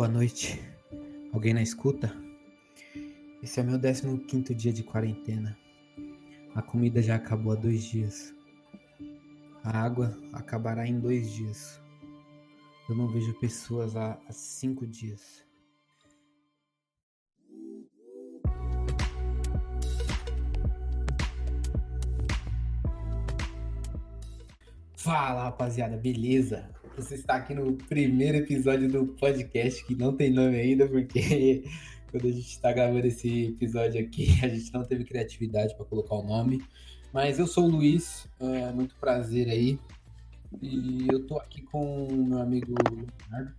Boa 0.00 0.08
noite. 0.08 0.58
Alguém 1.30 1.52
na 1.52 1.60
escuta? 1.60 2.10
Esse 3.42 3.60
é 3.60 3.62
meu 3.62 3.78
15 3.78 4.54
dia 4.54 4.72
de 4.72 4.82
quarentena. 4.82 5.54
A 6.54 6.62
comida 6.62 7.02
já 7.02 7.16
acabou 7.16 7.52
há 7.52 7.54
dois 7.54 7.84
dias. 7.84 8.34
A 9.62 9.78
água 9.78 10.18
acabará 10.32 10.86
em 10.86 10.98
dois 10.98 11.30
dias. 11.30 11.78
Eu 12.88 12.94
não 12.96 13.08
vejo 13.08 13.38
pessoas 13.40 13.94
há, 13.94 14.18
há 14.26 14.32
cinco 14.32 14.86
dias. 14.86 15.44
Fala 24.96 25.44
rapaziada, 25.44 25.98
beleza? 25.98 26.79
Você 27.00 27.14
está 27.14 27.36
aqui 27.36 27.54
no 27.54 27.74
primeiro 27.74 28.36
episódio 28.36 28.86
do 28.86 29.06
podcast 29.06 29.82
que 29.86 29.94
não 29.94 30.14
tem 30.14 30.30
nome 30.30 30.60
ainda, 30.60 30.86
porque 30.86 31.64
quando 32.12 32.26
a 32.26 32.30
gente 32.30 32.50
está 32.50 32.70
gravando 32.72 33.06
esse 33.06 33.46
episódio 33.46 34.04
aqui, 34.04 34.28
a 34.44 34.48
gente 34.48 34.70
não 34.74 34.84
teve 34.84 35.04
criatividade 35.04 35.74
para 35.76 35.86
colocar 35.86 36.16
o 36.16 36.22
nome. 36.22 36.62
Mas 37.10 37.38
eu 37.38 37.46
sou 37.46 37.64
o 37.64 37.70
Luiz, 37.70 38.28
é 38.38 38.70
muito 38.72 38.94
prazer 38.96 39.48
aí. 39.48 39.78
E 40.60 41.06
eu 41.10 41.26
tô 41.26 41.38
aqui 41.38 41.62
com 41.62 42.06
o 42.06 42.26
meu 42.26 42.38
amigo 42.38 42.74
Leonardo. 42.92 43.56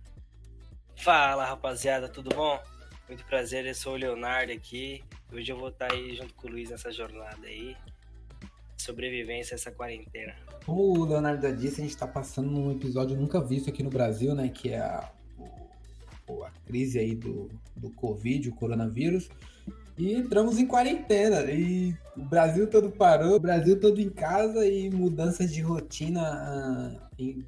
Fala 0.94 1.44
rapaziada, 1.44 2.08
tudo 2.08 2.32
bom? 2.32 2.62
Muito 3.08 3.24
prazer, 3.26 3.66
eu 3.66 3.74
sou 3.74 3.94
o 3.94 3.96
Leonardo 3.96 4.52
aqui. 4.52 5.02
Hoje 5.32 5.50
eu 5.50 5.58
vou 5.58 5.70
estar 5.70 5.92
aí 5.92 6.14
junto 6.14 6.32
com 6.34 6.46
o 6.46 6.50
Luiz 6.52 6.70
nessa 6.70 6.92
jornada 6.92 7.44
aí 7.44 7.76
sobrevivência 8.82 9.54
essa 9.54 9.70
quarentena. 9.70 10.34
Como 10.64 10.98
o 10.98 11.04
Leonardo 11.04 11.50
disse, 11.56 11.80
a 11.80 11.84
gente 11.84 11.94
está 11.94 12.06
passando 12.06 12.50
num 12.50 12.72
episódio 12.72 13.16
nunca 13.16 13.40
visto 13.40 13.70
aqui 13.70 13.82
no 13.82 13.90
Brasil, 13.90 14.34
né? 14.34 14.48
Que 14.48 14.70
é 14.70 14.78
a, 14.78 15.10
o, 16.28 16.44
a 16.44 16.50
crise 16.66 16.98
aí 16.98 17.14
do, 17.14 17.50
do 17.76 17.90
Covid, 17.90 18.48
o 18.48 18.54
coronavírus. 18.54 19.28
E 19.98 20.14
entramos 20.14 20.58
em 20.58 20.66
quarentena. 20.66 21.42
E 21.50 21.94
o 22.16 22.24
Brasil 22.24 22.66
todo 22.66 22.90
parou, 22.90 23.36
o 23.36 23.40
Brasil 23.40 23.78
todo 23.78 24.00
em 24.00 24.10
casa 24.10 24.66
e 24.66 24.90
mudanças 24.90 25.52
de 25.52 25.60
rotina 25.60 27.00
uh, 27.00 27.22
em, 27.22 27.44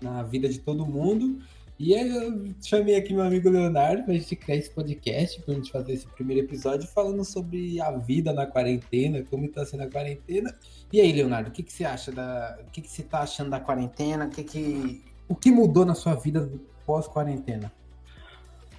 na 0.00 0.22
vida 0.22 0.48
de 0.48 0.58
todo 0.58 0.86
mundo. 0.86 1.40
E 1.82 1.96
aí 1.96 2.08
eu 2.08 2.54
chamei 2.62 2.94
aqui 2.94 3.12
meu 3.12 3.24
amigo 3.24 3.50
Leonardo 3.50 4.04
pra 4.04 4.14
gente 4.14 4.36
criar 4.36 4.54
esse 4.54 4.70
podcast, 4.70 5.42
pra 5.42 5.52
gente 5.52 5.68
fazer 5.68 5.94
esse 5.94 6.06
primeiro 6.06 6.46
episódio 6.46 6.86
falando 6.86 7.24
sobre 7.24 7.80
a 7.80 7.90
vida 7.90 8.32
na 8.32 8.46
quarentena, 8.46 9.24
como 9.28 9.48
tá 9.48 9.66
sendo 9.66 9.82
a 9.82 9.90
quarentena. 9.90 10.56
E 10.92 11.00
aí, 11.00 11.10
Leonardo, 11.10 11.48
o 11.50 11.52
que, 11.52 11.60
que 11.60 11.72
você 11.72 11.84
acha 11.84 12.12
da. 12.12 12.56
O 12.64 12.70
que, 12.70 12.82
que 12.82 12.88
você 12.88 13.02
tá 13.02 13.22
achando 13.22 13.50
da 13.50 13.58
quarentena? 13.58 14.26
O 14.26 14.30
que, 14.30 14.44
que. 14.44 15.02
O 15.28 15.34
que 15.34 15.50
mudou 15.50 15.84
na 15.84 15.96
sua 15.96 16.14
vida 16.14 16.48
pós-quarentena? 16.86 17.72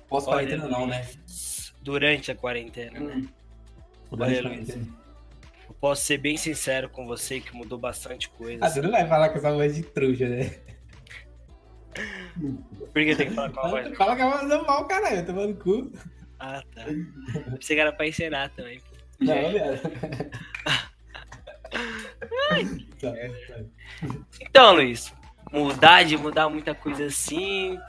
Pós-quarentena 0.08 0.70
não, 0.70 0.88
né? 0.88 1.06
Durante 1.82 2.32
a 2.32 2.36
quarentena, 2.36 3.02
né? 3.02 3.16
hum. 3.16 3.20
né? 3.20 3.30
Durante 4.10 4.40
a 4.40 4.44
quarentena. 4.44 4.88
Eu 5.68 5.76
posso 5.76 6.06
ser 6.06 6.20
bem 6.20 6.38
sincero 6.38 6.88
com 6.88 7.06
você 7.06 7.42
que 7.42 7.54
mudou 7.54 7.78
bastante 7.78 8.30
coisa. 8.30 8.64
Ah, 8.64 8.70
você 8.70 8.82
não 8.82 8.92
vai 8.92 9.06
falar 9.06 9.28
com 9.28 9.40
essa 9.40 9.52
voz 9.52 9.76
de 9.76 9.84
truja, 9.84 10.30
né? 10.30 10.56
Por 12.94 13.04
que 13.04 13.16
tem 13.16 13.30
que 13.30 13.36
falar 13.36 13.52
com 13.52 13.60
a 13.60 13.70
voz? 13.70 13.92
Fala 13.98 14.16
que 14.16 14.22
a 14.22 14.30
voz 14.30 14.48
normal, 14.48 14.86
caralho, 14.86 15.26
tomando 15.26 15.56
cu. 15.56 15.92
Ah, 16.40 16.62
tá. 16.76 16.86
Você 17.60 17.76
era 17.76 17.92
pra 17.92 18.08
ensinar 18.08 18.50
também. 18.50 18.80
Não, 19.20 19.52
velho. 19.52 19.82
então, 24.42 24.76
Luiz, 24.76 25.12
mudar 25.52 26.04
de 26.04 26.16
mudar 26.18 26.50
muita 26.50 26.76
coisa 26.76 27.06
assim 27.06 27.80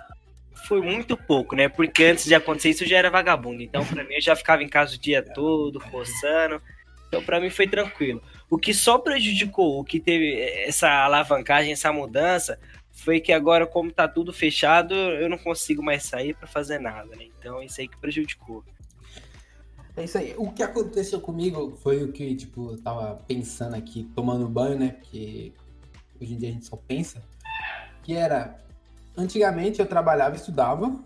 foi 0.66 0.80
muito 0.80 1.16
pouco, 1.16 1.54
né? 1.54 1.68
Porque 1.68 2.04
antes 2.04 2.24
de 2.24 2.34
acontecer 2.34 2.70
isso 2.70 2.84
eu 2.84 2.88
já 2.88 2.98
era 2.98 3.10
vagabundo. 3.10 3.62
Então, 3.62 3.84
pra 3.84 4.04
mim, 4.04 4.14
eu 4.14 4.20
já 4.20 4.34
ficava 4.34 4.62
em 4.62 4.68
casa 4.68 4.96
o 4.96 4.98
dia 4.98 5.22
todo, 5.22 5.78
coçando. 5.78 6.60
Então, 7.08 7.22
pra 7.22 7.40
mim, 7.40 7.50
foi 7.50 7.66
tranquilo. 7.66 8.22
O 8.48 8.58
que 8.58 8.72
só 8.72 8.98
prejudicou, 8.98 9.78
o 9.78 9.84
que 9.84 10.00
teve 10.00 10.40
essa 10.66 11.04
alavancagem, 11.04 11.72
essa 11.72 11.92
mudança, 11.92 12.58
foi 13.04 13.20
que 13.20 13.32
agora, 13.32 13.66
como 13.66 13.92
tá 13.92 14.08
tudo 14.08 14.32
fechado, 14.32 14.94
eu 14.94 15.28
não 15.28 15.36
consigo 15.36 15.82
mais 15.82 16.04
sair 16.04 16.34
para 16.34 16.48
fazer 16.48 16.78
nada, 16.78 17.14
né? 17.14 17.26
Então 17.38 17.62
isso 17.62 17.80
aí 17.80 17.86
que 17.86 17.98
prejudicou. 17.98 18.64
É 19.94 20.04
isso 20.04 20.16
aí. 20.16 20.34
O 20.38 20.50
que 20.50 20.62
aconteceu 20.62 21.20
comigo 21.20 21.76
foi 21.82 22.02
o 22.02 22.10
que, 22.10 22.34
tipo, 22.34 22.72
eu 22.72 22.82
tava 22.82 23.16
pensando 23.28 23.76
aqui, 23.76 24.10
tomando 24.14 24.48
banho, 24.48 24.78
né? 24.78 24.88
Porque 24.88 25.52
hoje 26.20 26.34
em 26.34 26.38
dia 26.38 26.48
a 26.48 26.52
gente 26.52 26.64
só 26.64 26.76
pensa. 26.76 27.22
Que 28.02 28.14
era. 28.14 28.58
Antigamente 29.16 29.80
eu 29.80 29.86
trabalhava 29.86 30.34
e 30.34 30.38
estudava. 30.38 30.98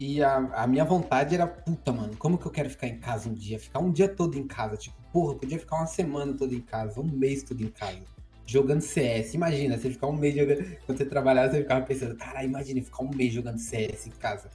E 0.00 0.22
a, 0.22 0.36
a 0.36 0.66
minha 0.66 0.84
vontade 0.84 1.34
era, 1.34 1.46
puta, 1.46 1.92
mano, 1.92 2.16
como 2.16 2.36
que 2.36 2.46
eu 2.46 2.50
quero 2.50 2.68
ficar 2.68 2.88
em 2.88 2.98
casa 2.98 3.28
um 3.28 3.34
dia? 3.34 3.58
Ficar 3.58 3.78
um 3.78 3.92
dia 3.92 4.08
todo 4.08 4.36
em 4.36 4.46
casa. 4.48 4.76
Tipo, 4.76 4.96
porra, 5.12 5.36
podia 5.36 5.58
ficar 5.58 5.76
uma 5.76 5.86
semana 5.86 6.32
toda 6.32 6.54
em 6.54 6.60
casa, 6.60 6.98
um 6.98 7.04
mês 7.04 7.44
todo 7.44 7.62
em 7.62 7.68
casa 7.68 8.02
jogando 8.52 8.82
CS. 8.82 9.34
Imagina, 9.34 9.78
você 9.78 9.90
ficar 9.90 10.08
um 10.08 10.12
mês 10.12 10.34
jogando. 10.34 10.76
Quando 10.84 10.98
você 10.98 11.06
trabalhava, 11.06 11.50
você 11.50 11.62
ficava 11.62 11.84
pensando, 11.84 12.14
cara, 12.16 12.44
imagina 12.44 12.82
ficar 12.82 13.02
um 13.02 13.10
mês 13.10 13.32
jogando 13.32 13.58
CS 13.58 14.06
em 14.06 14.10
casa. 14.10 14.50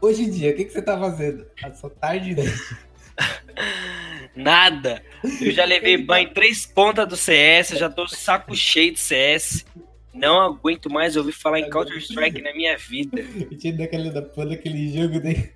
Hoje 0.00 0.22
em 0.22 0.30
dia, 0.30 0.50
o 0.50 0.56
que, 0.56 0.64
que 0.64 0.72
você 0.72 0.82
tá 0.82 0.98
fazendo? 0.98 1.46
A 1.62 1.72
sua 1.72 1.90
tarde 1.90 2.34
né? 2.34 2.44
Nada. 4.34 5.02
Eu 5.40 5.50
já 5.50 5.64
levei 5.64 5.96
banho 5.96 6.28
em 6.28 6.32
três 6.32 6.66
pontas 6.66 7.08
do 7.08 7.16
CS, 7.16 7.70
já 7.70 7.88
tô 7.88 8.06
saco 8.06 8.54
cheio 8.54 8.92
de 8.92 9.00
CS. 9.00 9.64
Não 10.12 10.40
aguento 10.40 10.90
mais 10.90 11.16
ouvir 11.16 11.32
falar 11.32 11.60
em 11.60 11.68
Counter-Strike 11.68 12.40
na 12.40 12.54
minha 12.54 12.76
vida. 12.76 13.20
Eu 13.50 13.58
tinha 13.58 13.72
daquele, 13.74 14.10
da 14.10 14.22
porra 14.22 14.50
daquele 14.50 14.88
jogo 14.88 15.20
daí. 15.20 15.50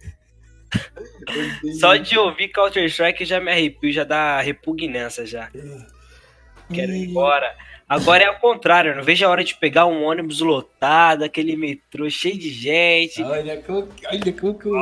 Só 1.78 1.96
de 1.96 2.18
ouvir 2.18 2.48
Counter-Strike 2.48 3.24
já 3.24 3.40
me 3.40 3.50
arrepio, 3.50 3.92
já 3.92 4.04
dá 4.04 4.40
repugnância 4.40 5.26
já. 5.26 5.50
Quero 6.72 6.92
ir 6.92 7.08
embora. 7.08 7.56
Agora 7.88 8.22
é 8.22 8.31
o 8.31 8.38
contrário, 8.38 8.92
eu 8.92 8.97
não 8.97 9.03
vejo 9.03 9.26
a 9.26 9.28
hora 9.28 9.42
de 9.42 9.53
pegar 9.56 9.84
um 9.86 10.04
ônibus 10.04 10.41
lotado, 10.41 11.25
aquele 11.25 11.56
metrô 11.56 12.08
cheio 12.08 12.38
de 12.38 12.48
gente. 12.48 13.20
Olha, 13.20 13.60
como, 13.60 13.88
olha 14.06 14.32
como 14.32 14.54
que 14.56 14.69
eu, 14.69 14.76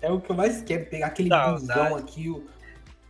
é 0.00 0.12
o 0.12 0.20
que 0.20 0.30
eu 0.30 0.36
mais 0.36 0.62
quero, 0.62 0.86
pegar 0.86 1.08
aquele 1.08 1.28
busão 1.28 1.96
aqui. 1.96 2.30
O... 2.30 2.46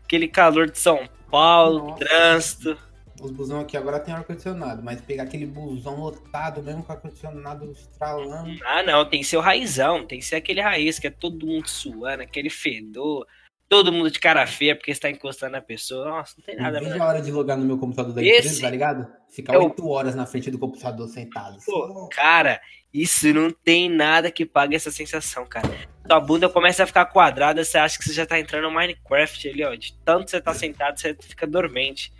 Aquele 0.04 0.26
calor 0.26 0.70
de 0.70 0.78
São 0.78 1.06
Paulo, 1.30 1.88
Nossa. 1.88 1.98
trânsito. 1.98 2.78
Os 3.20 3.30
busão 3.30 3.60
aqui 3.60 3.76
agora 3.76 4.00
tem 4.00 4.14
ar-condicionado, 4.14 4.82
mas 4.82 5.02
pegar 5.02 5.24
aquele 5.24 5.46
busão 5.46 6.00
lotado 6.00 6.62
mesmo 6.62 6.82
com 6.82 6.92
ar-condicionado 6.92 7.70
estralando. 7.72 8.58
Ah, 8.64 8.82
não, 8.82 9.04
tem 9.04 9.20
que 9.20 9.26
ser 9.26 9.36
o 9.36 9.40
raizão, 9.40 10.06
tem 10.06 10.18
que 10.18 10.24
ser 10.24 10.36
aquele 10.36 10.62
raiz 10.62 10.98
que 10.98 11.06
é 11.06 11.10
todo 11.10 11.46
mundo 11.46 11.68
suando, 11.68 12.22
aquele 12.22 12.48
fedor 12.48 13.26
todo 13.68 13.92
mundo 13.92 14.10
de 14.10 14.18
cara 14.18 14.46
feia 14.46 14.76
porque 14.76 14.90
está 14.90 15.10
encostando 15.10 15.52
na 15.52 15.60
pessoa. 15.60 16.08
Nossa, 16.08 16.34
não 16.38 16.44
tem 16.44 16.56
nada. 16.56 16.80
Vejo 16.80 17.02
a 17.02 17.06
hora 17.06 17.20
de 17.20 17.30
logar 17.30 17.56
no 17.56 17.64
meu 17.64 17.78
computador 17.78 18.12
da 18.12 18.22
Esse 18.22 18.38
empresa, 18.38 18.60
tá 18.62 18.70
ligado? 18.70 19.06
Ficar 19.28 19.58
oito 19.58 19.82
é 19.82 19.86
horas 19.86 20.14
na 20.14 20.26
frente 20.26 20.50
do 20.50 20.58
computador 20.58 21.08
sentado. 21.08 21.58
Pô, 21.64 22.08
cara, 22.08 22.60
isso 22.92 23.32
não 23.32 23.50
tem 23.50 23.88
nada 23.88 24.30
que 24.30 24.46
pague 24.46 24.76
essa 24.76 24.90
sensação, 24.90 25.44
cara. 25.46 25.68
Tua 26.06 26.20
bunda 26.20 26.48
começa 26.48 26.84
a 26.84 26.86
ficar 26.86 27.06
quadrada, 27.06 27.64
você 27.64 27.76
acha 27.76 27.98
que 27.98 28.04
você 28.04 28.12
já 28.12 28.24
tá 28.24 28.38
entrando 28.38 28.64
no 28.64 28.74
Minecraft 28.74 29.48
ali, 29.48 29.64
ó. 29.64 29.74
De 29.74 29.92
tanto 30.04 30.30
você 30.30 30.40
tá 30.40 30.54
sentado, 30.54 30.98
você 30.98 31.16
fica 31.20 31.46
dormente. 31.46 32.12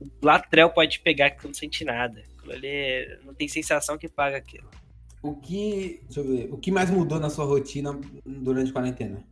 O 0.00 0.26
latrel 0.26 0.70
pode 0.70 0.98
pegar 1.00 1.30
que 1.30 1.42
você 1.42 1.48
não 1.48 1.54
sente 1.54 1.84
nada. 1.84 2.22
Aquilo 2.38 2.52
ali 2.52 3.18
não 3.24 3.34
tem 3.34 3.46
sensação 3.46 3.98
que 3.98 4.08
paga 4.08 4.36
aquilo. 4.36 4.68
O 5.22 5.34
que. 5.36 6.02
Deixa 6.04 6.20
eu 6.20 6.24
ver. 6.24 6.48
O 6.52 6.58
que 6.58 6.70
mais 6.70 6.90
mudou 6.90 7.18
na 7.18 7.30
sua 7.30 7.44
rotina 7.44 7.98
durante 8.26 8.70
a 8.70 8.72
quarentena? 8.72 9.24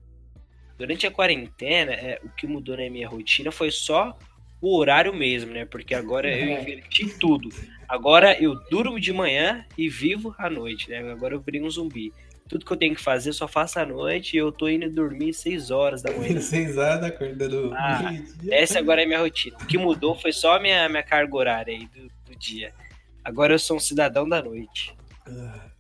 Durante 0.83 1.07
a 1.07 1.13
quarentena, 1.13 1.93
é, 1.93 2.21
o 2.25 2.29
que 2.31 2.45
mudou 2.45 2.77
na 2.77 2.91
minha 2.91 3.09
rotina 3.09 3.53
foi 3.53 3.71
só 3.71 4.19
o 4.61 4.77
horário 4.77 5.15
mesmo, 5.15 5.53
né? 5.53 5.65
Porque 5.65 5.95
agora 5.95 6.29
eu 6.29 6.57
é. 6.57 6.61
inverti 6.61 7.07
tudo. 7.21 7.51
Agora 7.89 8.37
eu 8.43 8.57
durmo 8.69 8.99
de 8.99 9.13
manhã 9.13 9.65
e 9.79 9.89
vivo 9.89 10.35
à 10.37 10.51
noite, 10.51 10.91
né? 10.91 10.99
Agora 11.13 11.37
eu 11.37 11.41
virei 11.41 11.63
um 11.63 11.71
zumbi. 11.71 12.13
Tudo 12.49 12.67
que 12.67 12.73
eu 12.73 12.77
tenho 12.77 12.97
que 12.97 13.01
fazer 13.01 13.29
eu 13.29 13.33
só 13.33 13.47
faço 13.47 13.79
à 13.79 13.87
noite 13.87 14.35
e 14.35 14.41
eu 14.41 14.51
tô 14.51 14.69
indo 14.69 14.91
dormir 14.91 15.33
6 15.33 15.71
horas 15.71 16.03
da 16.03 16.11
manhã. 16.11 16.41
6 16.43 16.77
horas 16.77 17.01
da 17.01 17.07
acordando. 17.07 17.73
Ah, 17.75 18.13
essa 18.51 18.81
agora 18.81 19.05
é 19.05 19.07
minha 19.07 19.21
rotina. 19.21 19.57
O 19.63 19.67
que 19.67 19.79
mudou 19.79 20.17
foi 20.17 20.33
só 20.33 20.57
a 20.57 20.61
minha, 20.61 20.89
minha 20.89 21.05
carga 21.05 21.37
horária 21.37 21.73
aí 21.73 21.87
do, 21.87 22.09
do 22.25 22.37
dia. 22.37 22.75
Agora 23.25 23.55
eu 23.55 23.59
sou 23.61 23.77
um 23.77 23.81
cidadão 23.81 24.29
da 24.29 24.43
noite. 24.43 24.93
Ah. 25.29 25.72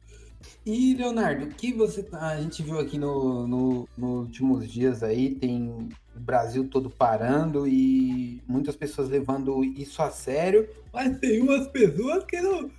E, 0.64 0.94
Leonardo, 0.94 1.46
o 1.46 1.48
que 1.48 1.72
você. 1.72 2.02
Tá, 2.02 2.28
a 2.28 2.40
gente 2.40 2.62
viu 2.62 2.78
aqui 2.78 2.96
no, 2.96 3.46
no, 3.46 3.88
nos 3.96 4.26
últimos 4.26 4.70
dias 4.70 5.02
aí, 5.02 5.34
tem 5.34 5.68
o 5.68 5.88
Brasil 6.14 6.68
todo 6.68 6.88
parando 6.88 7.66
e 7.66 8.40
muitas 8.46 8.76
pessoas 8.76 9.08
levando 9.08 9.64
isso 9.64 10.00
a 10.02 10.10
sério, 10.10 10.68
mas 10.92 11.18
tem 11.18 11.42
umas 11.42 11.66
pessoas 11.68 12.24
que 12.24 12.40
não. 12.40 12.70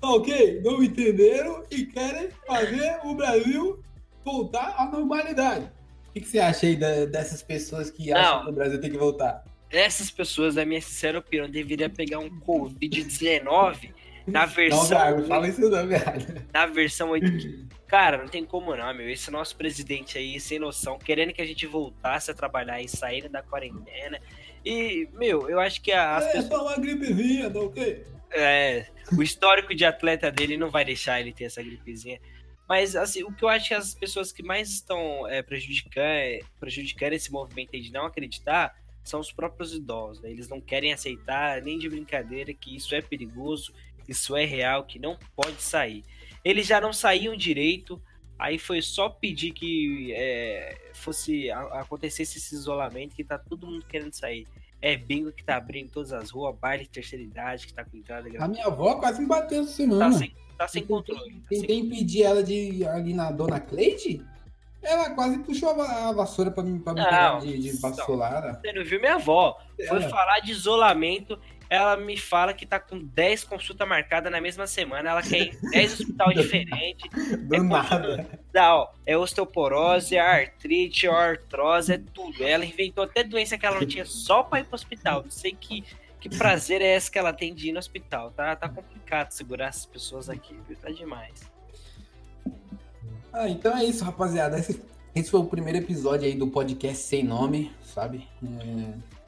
Ok, 0.00 0.62
não 0.64 0.82
entenderam 0.82 1.62
e 1.70 1.84
querem 1.84 2.30
fazer 2.46 2.98
o 3.04 3.14
Brasil 3.14 3.82
voltar 4.24 4.74
à 4.78 4.90
normalidade. 4.90 5.70
O 6.08 6.12
que, 6.12 6.26
você 6.26 6.38
acha 6.38 6.66
aí 6.66 6.76
dessas 6.76 7.42
pessoas 7.42 7.90
que 7.90 8.10
não. 8.10 8.16
acham 8.18 8.44
que 8.44 8.50
o 8.50 8.54
Brasil 8.54 8.80
tem 8.80 8.90
que 8.90 8.96
voltar? 8.96 9.44
Essas 9.70 10.10
pessoas, 10.10 10.54
na 10.54 10.64
minha 10.64 10.80
sincera 10.80 11.18
opinião, 11.18 11.48
deveriam 11.48 11.90
pegar 11.90 12.18
um 12.18 12.30
Covid-19 12.40 13.90
na 14.26 14.46
versão. 14.46 15.18
Não, 15.18 15.26
fala 15.26 15.48
isso 15.48 15.60
não, 15.60 15.86
Na 16.52 16.66
versão 16.66 17.10
8. 17.10 17.72
Cara, 17.86 18.18
não 18.18 18.26
tem 18.26 18.44
como 18.44 18.74
não, 18.74 18.94
meu. 18.94 19.08
Esse 19.08 19.30
nosso 19.30 19.54
presidente 19.56 20.16
aí, 20.16 20.40
sem 20.40 20.58
noção, 20.58 20.98
querendo 20.98 21.32
que 21.32 21.42
a 21.42 21.46
gente 21.46 21.66
voltasse 21.66 22.30
a 22.30 22.34
trabalhar 22.34 22.80
e 22.80 22.88
sair 22.88 23.28
da 23.28 23.42
quarentena. 23.42 24.18
E, 24.64 25.08
meu, 25.12 25.50
eu 25.50 25.60
acho 25.60 25.82
que 25.82 25.92
as 25.92 26.24
é, 26.24 26.32
pessoas. 26.32 26.46
Só 26.46 26.66
uma 26.66 26.76
gripezinha, 26.76 27.50
tá 27.50 27.60
ok? 27.60 28.04
É, 28.30 28.86
o 29.16 29.22
histórico 29.22 29.74
de 29.74 29.84
atleta 29.84 30.30
dele 30.30 30.56
não 30.56 30.70
vai 30.70 30.84
deixar 30.84 31.20
ele 31.20 31.32
ter 31.32 31.44
essa 31.44 31.62
gripezinha. 31.62 32.18
Mas, 32.68 32.96
assim, 32.96 33.22
o 33.24 33.32
que 33.32 33.44
eu 33.44 33.48
acho 33.48 33.68
que 33.68 33.74
as 33.74 33.94
pessoas 33.94 34.32
que 34.32 34.42
mais 34.42 34.70
estão 34.70 35.28
é, 35.28 35.42
prejudicando, 35.42 36.46
prejudicando 36.58 37.12
esse 37.12 37.30
movimento 37.30 37.72
de 37.72 37.92
não 37.92 38.06
acreditar 38.06 38.74
são 39.04 39.20
os 39.20 39.32
próprios 39.32 39.74
idosos. 39.74 40.22
Né? 40.22 40.30
Eles 40.30 40.48
não 40.48 40.60
querem 40.60 40.92
aceitar, 40.92 41.60
nem 41.60 41.78
de 41.78 41.88
brincadeira, 41.88 42.54
que 42.54 42.74
isso 42.74 42.94
é 42.94 43.02
perigoso, 43.02 43.74
isso 44.08 44.36
é 44.36 44.44
real, 44.44 44.84
que 44.84 44.98
não 44.98 45.16
pode 45.36 45.62
sair. 45.62 46.04
Eles 46.44 46.66
já 46.66 46.80
não 46.80 46.92
saíam 46.92 47.36
direito, 47.36 48.00
aí 48.38 48.58
foi 48.58 48.82
só 48.82 49.08
pedir 49.08 49.52
que 49.52 50.12
é, 50.12 50.76
fosse 50.92 51.50
acontecesse 51.50 52.38
esse 52.38 52.54
isolamento, 52.54 53.14
que 53.14 53.24
tá 53.24 53.38
todo 53.38 53.66
mundo 53.66 53.84
querendo 53.86 54.12
sair. 54.12 54.46
É 54.80 54.96
bingo 54.96 55.30
que 55.30 55.44
tá 55.44 55.56
abrindo 55.56 55.90
todas 55.90 56.12
as 56.12 56.30
ruas, 56.30 56.56
baile 56.58 56.82
de 56.82 56.90
terceira 56.90 57.22
idade 57.22 57.68
que 57.68 57.72
tá 57.72 57.84
com 57.84 57.96
entrada. 57.96 58.28
A 58.38 58.48
minha 58.48 58.66
avó 58.66 58.96
quase 58.96 59.20
me 59.20 59.28
bateu 59.28 59.62
essa 59.62 59.70
semana. 59.70 60.10
Tá 60.10 60.18
sem, 60.18 60.34
tá 60.58 60.68
sem 60.68 60.84
controle. 60.84 61.34
Tá 61.34 61.46
tentei 61.50 61.78
impedir 61.78 62.24
ela 62.24 62.42
de 62.42 62.54
ir 62.54 62.88
ali 62.88 63.14
na 63.14 63.30
Dona 63.30 63.60
Cleide. 63.60 64.24
Ela 64.82 65.10
quase 65.10 65.38
puxou 65.38 65.80
a 65.80 66.10
vassoura 66.12 66.50
pra 66.50 66.64
mim, 66.64 66.80
pra 66.80 66.92
me 66.92 67.04
pegar 67.04 67.40
de, 67.40 67.56
de 67.56 67.80
vassoulada. 67.80 68.60
Você 68.60 68.72
não 68.72 68.84
viu 68.84 68.98
minha 68.98 69.14
avó? 69.14 69.56
Foi 69.88 70.02
é. 70.02 70.08
falar 70.08 70.40
de 70.40 70.50
isolamento 70.50 71.38
ela 71.72 71.96
me 71.96 72.18
fala 72.18 72.52
que 72.52 72.66
tá 72.66 72.78
com 72.78 72.98
10 72.98 73.44
consultas 73.44 73.88
marcadas 73.88 74.30
na 74.30 74.42
mesma 74.42 74.66
semana, 74.66 75.08
ela 75.08 75.22
quer 75.22 75.38
ir 75.38 75.58
em 75.64 75.70
10 75.70 75.92
hospitais 76.00 76.34
diferentes. 76.34 77.10
Do 77.48 77.54
é 77.54 77.60
nada. 77.60 78.28
Dá, 78.52 78.76
ó, 78.76 78.92
é 79.06 79.16
osteoporose, 79.16 80.14
é 80.14 80.20
artrite, 80.20 81.06
é 81.06 81.10
artrose, 81.10 81.94
é 81.94 81.98
tudo. 82.12 82.44
Ela 82.44 82.66
inventou 82.66 83.04
até 83.04 83.24
doença 83.24 83.56
que 83.56 83.64
ela 83.64 83.80
não 83.80 83.86
tinha 83.86 84.04
só 84.04 84.42
pra 84.42 84.60
ir 84.60 84.64
pro 84.64 84.74
hospital. 84.74 85.22
Não 85.22 85.30
sei 85.30 85.52
que, 85.52 85.82
que 86.20 86.28
prazer 86.28 86.82
é 86.82 86.94
esse 86.94 87.10
que 87.10 87.18
ela 87.18 87.32
tem 87.32 87.54
de 87.54 87.70
ir 87.70 87.72
no 87.72 87.78
hospital. 87.78 88.30
Tá, 88.32 88.54
tá 88.54 88.68
complicado 88.68 89.30
segurar 89.30 89.68
essas 89.68 89.86
pessoas 89.86 90.28
aqui, 90.28 90.54
viu? 90.68 90.76
Tá 90.76 90.90
demais. 90.90 91.50
Ah, 93.32 93.48
então 93.48 93.74
é 93.74 93.82
isso, 93.82 94.04
rapaziada. 94.04 94.58
Esse, 94.58 94.78
esse 95.14 95.30
foi 95.30 95.40
o 95.40 95.46
primeiro 95.46 95.78
episódio 95.78 96.26
aí 96.26 96.34
do 96.34 96.48
podcast 96.48 97.02
sem 97.02 97.24
nome, 97.24 97.72
sabe? 97.82 98.28
É 98.44 99.21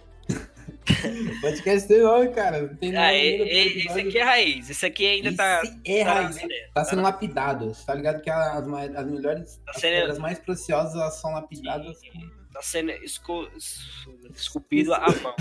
Podcast 1.41 1.89
tem 1.89 2.03
nome, 2.03 2.29
cara. 2.29 2.63
Não 2.63 2.77
tem 2.77 2.97
ah, 2.97 3.13
é, 3.13 3.37
é, 3.37 3.67
esse 3.67 4.01
aqui 4.01 4.19
é 4.19 4.23
raiz. 4.23 4.71
Esse 4.71 4.87
aqui 4.87 5.07
ainda 5.07 5.29
esse 5.29 5.37
tá. 5.37 5.63
É 5.85 6.05
tá 6.05 6.15
raiz. 6.15 6.37
tá 6.75 6.85
sendo 6.85 7.03
lapidado. 7.03 7.73
Tá 7.87 7.95
ligado 7.95 8.21
que 8.23 8.31
as, 8.31 8.67
as 8.97 9.07
melhores. 9.07 9.61
Tá 9.65 9.73
sendo... 9.75 10.11
As 10.11 10.19
mais 10.19 10.39
preciosas 10.39 10.95
elas 10.95 11.15
são 11.15 11.33
lapidadas. 11.33 11.99
Sim. 11.99 12.31
Tá 12.53 12.61
sendo 12.63 12.91
escu... 12.93 13.49
esculpido 14.35 14.95
a 14.95 15.07
mão. 15.23 15.35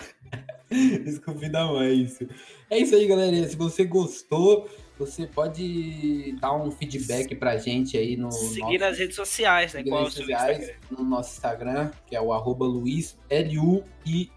esculpido 1.06 1.58
a 1.58 1.66
mão, 1.66 1.82
é 1.82 1.92
isso. 1.92 2.28
É 2.70 2.78
isso 2.78 2.96
aí, 2.96 3.06
galerinha. 3.06 3.48
Se 3.48 3.56
você 3.56 3.84
gostou, 3.84 4.70
você 4.98 5.28
pode 5.28 6.36
dar 6.40 6.54
um 6.54 6.72
feedback 6.72 7.36
pra 7.36 7.58
gente 7.58 7.98
aí 7.98 8.16
no. 8.16 8.32
Seguir 8.32 8.62
nosso... 8.62 8.80
nas 8.80 8.98
redes 8.98 9.16
sociais, 9.16 9.74
né? 9.74 9.84
Qual 9.84 10.04
redes 10.04 10.16
sociais, 10.16 10.74
no 10.90 11.04
nosso 11.04 11.34
Instagram, 11.34 11.92
que 12.08 12.16
é 12.16 12.22
o 12.22 12.32
arroba 12.32 12.66
Luiz 12.66 13.18
L-U-I 13.30 14.32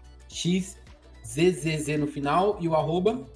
XZZZ 1.27 1.99
no 1.99 2.07
final 2.07 2.57
e 2.61 2.69
o 2.69 2.73
arroba? 2.73 3.27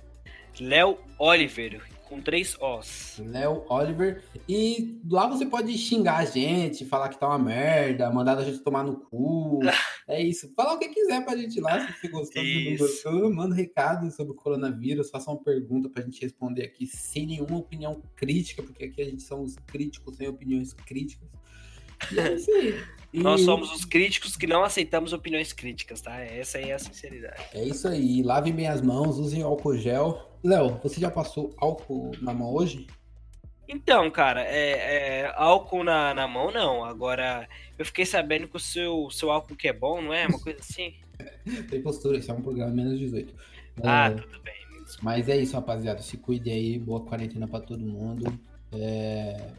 Léo 0.59 0.97
Oliver, 1.19 1.81
com 2.05 2.21
três 2.21 2.57
Os. 2.59 3.19
Léo 3.19 3.65
Oliver. 3.69 4.23
E 4.47 4.97
lá 5.09 5.27
você 5.27 5.45
pode 5.45 5.77
xingar 5.77 6.17
a 6.17 6.25
gente, 6.25 6.85
falar 6.85 7.09
que 7.09 7.19
tá 7.19 7.27
uma 7.27 7.38
merda, 7.38 8.09
mandar 8.09 8.38
a 8.38 8.43
gente 8.43 8.59
tomar 8.59 8.83
no 8.83 8.95
cu. 8.95 9.59
é 10.07 10.21
isso. 10.21 10.53
Falar 10.55 10.73
o 10.75 10.79
que 10.79 10.88
quiser 10.88 11.23
pra 11.25 11.35
gente 11.35 11.59
lá, 11.59 11.85
se 11.85 11.93
você 11.93 12.07
gostou, 12.07 12.43
se 12.43 12.69
não 12.69 12.77
gostou. 12.77 13.33
Manda 13.33 13.53
um 13.53 13.57
recado 13.57 14.09
sobre 14.11 14.31
o 14.31 14.35
coronavírus, 14.35 15.09
faça 15.09 15.29
uma 15.29 15.43
pergunta 15.43 15.89
pra 15.89 16.01
gente 16.01 16.21
responder 16.21 16.63
aqui 16.63 16.88
sem 16.88 17.25
nenhuma 17.25 17.57
opinião 17.57 18.01
crítica, 18.15 18.63
porque 18.63 18.85
aqui 18.85 19.01
a 19.01 19.05
gente 19.05 19.23
somos 19.23 19.55
críticos 19.67 20.15
sem 20.15 20.29
opiniões 20.29 20.73
críticas. 20.73 21.27
E 22.11 22.19
é 22.19 22.33
isso 22.33 22.51
aí. 22.51 22.81
E... 23.13 23.19
Nós 23.19 23.42
somos 23.42 23.74
os 23.74 23.84
críticos 23.84 24.38
que 24.38 24.48
não 24.48 24.63
aceitamos 24.63 25.12
opiniões 25.12 25.52
críticas, 25.52 26.02
tá? 26.02 26.19
Essa 26.19 26.58
aí 26.58 26.69
é 26.69 26.74
a 26.74 26.80
sinceridade. 26.80 27.44
É 27.54 27.63
isso 27.63 27.88
aí. 27.88 28.24
Lavem 28.24 28.54
bem 28.54 28.68
as 28.68 28.81
mãos, 28.81 29.18
usem 29.18 29.42
álcool 29.42 29.75
gel. 29.78 30.38
Léo, 30.44 30.80
você 30.81 31.00
já 31.00 31.12
passou 31.12 31.54
álcool 31.58 32.12
na 32.22 32.34
mão 32.34 32.54
hoje? 32.54 32.88
Então, 33.68 34.10
cara, 34.12 34.44
é, 34.44 35.24
é, 35.24 35.34
álcool 35.36 35.84
na, 35.84 36.13
na 36.13 36.28
mão 36.28 36.52
não. 36.52 36.84
Agora, 36.84 37.48
eu 37.78 37.86
fiquei 37.86 38.06
sabendo 38.06 38.48
que 38.48 38.58
o 38.58 38.60
seu, 38.60 39.10
seu 39.12 39.31
álcool 39.31 39.56
que 39.56 39.68
é 39.68 39.74
bom, 39.74 40.02
não 40.02 40.13
é? 40.13 40.28
Uma 40.28 40.40
coisa 40.40 40.60
assim? 40.60 40.96
Tem 41.69 41.81
postura, 41.81 42.18
esse 42.18 42.30
é 42.30 42.34
um 42.34 42.42
programa 42.42 42.74
menos 42.74 43.00
18. 43.00 43.34
Ah, 43.84 44.08
é, 44.08 44.10
tudo 44.12 44.42
bem. 44.42 44.54
Mas 45.02 45.30
é 45.30 45.38
isso, 45.38 45.56
rapaziada. 45.56 46.02
Se 46.02 46.18
cuide 46.18 46.50
aí, 46.50 46.78
boa 46.78 47.02
quarentena 47.02 47.48
para 47.48 47.62
todo 47.62 47.86
mundo. 47.86 48.38
É... 48.74 49.52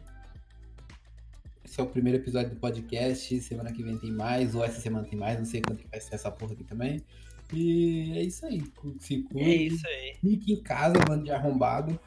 Esse 1.73 1.81
é 1.81 1.85
o 1.85 1.87
primeiro 1.87 2.19
episódio 2.19 2.51
do 2.51 2.57
podcast. 2.57 3.41
Semana 3.41 3.73
que 3.73 3.83
vem 3.83 3.97
tem 3.97 4.13
mais, 4.13 4.55
ou 4.55 4.63
essa 4.63 4.79
semana 4.79 5.09
tem 5.09 5.19
mais, 5.19 5.39
não 5.39 5.47
sei 5.47 5.63
quando 5.63 5.79
que 5.79 5.89
vai 5.89 5.99
ser 5.99 6.17
essa 6.17 6.31
porra 6.31 6.53
aqui 6.53 6.65
também. 6.65 7.03
E 7.51 8.13
é 8.15 8.23
isso 8.23 8.45
aí. 8.45 8.63
Se 9.01 9.23
cuide. 9.23 9.51
É 9.51 9.55
isso 9.55 9.87
aí. 9.87 10.15
Fique 10.21 10.53
em 10.53 10.63
casa, 10.63 10.97
mano, 11.09 11.25
de 11.25 11.31
arrombado. 11.31 11.99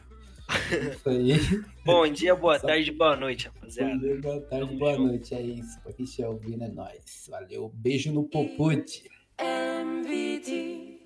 É 0.72 0.94
isso 0.94 1.10
aí. 1.10 1.32
Bom 1.84 2.08
dia, 2.08 2.36
boa 2.36 2.60
Só... 2.60 2.68
tarde, 2.68 2.92
boa 2.92 3.16
noite, 3.16 3.48
rapaziada. 3.48 3.96
Bom 3.96 4.00
dia, 4.02 4.22
boa 4.22 4.42
tarde, 4.42 4.68
Tamo 4.68 4.78
boa 4.78 4.94
junto. 4.98 5.08
noite. 5.08 5.34
É 5.34 5.42
isso. 5.42 5.82
Pra 5.82 5.94
quem 5.94 6.06
estiver 6.06 6.28
ouvindo, 6.28 6.64
é 6.64 6.68
nóis. 6.68 7.28
Valeu. 7.28 7.72
Beijo 7.74 8.14
no 8.14 8.24
popote. 8.26 9.10
MVD. 9.40 11.00